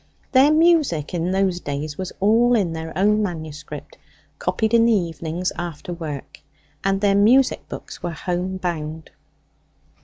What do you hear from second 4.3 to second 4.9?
copied in